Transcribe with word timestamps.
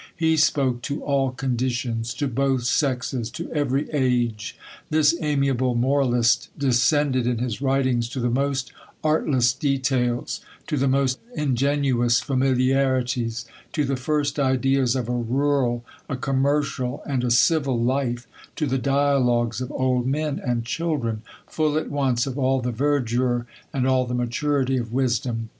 He 0.15 0.35
spoke 0.35 0.81
to 0.81 1.03
all 1.03 1.29
conditioits, 1.31 2.15
to 2.15 2.27
both 2.27 2.63
sexes, 2.63 3.29
to 3.29 3.43
evefy 3.49 3.87
age. 3.93 4.57
This 4.89 5.13
amiable 5.21 5.75
moralist 5.75 6.49
descended, 6.57 7.27
in 7.27 7.37
his 7.37 7.61
writings, 7.61 8.09
to 8.09 8.19
the 8.19 8.31
most 8.31 8.71
artless 9.03 9.53
details; 9.53 10.41
tq 10.67 10.79
the 10.79 10.87
most 10.87 11.19
ingenuous 11.35 12.19
familiarities; 12.19 13.45
to 13.73 13.85
the 13.85 13.95
first 13.95 14.39
ideas 14.39 14.95
of 14.95 15.07
a 15.07 15.11
rural, 15.13 15.85
a 16.09 16.15
commercial, 16.15 17.03
and 17.05 17.23
a 17.23 17.29
civil 17.29 17.79
life; 17.79 18.25
to 18.55 18.65
the 18.65 18.79
dialogues 18.79 19.61
of 19.61 19.71
old 19.71 20.07
men 20.07 20.41
and 20.43 20.65
children; 20.65 21.21
full 21.45 21.77
at 21.77 21.91
once 21.91 22.25
of 22.25 22.39
all 22.39 22.59
the 22.59 22.71
verdure 22.71 23.45
and 23.71 23.85
all 23.85 24.07
the 24.07 24.15
maturity 24.15 24.77
of 24.77 24.91
wisdom. 24.91 25.49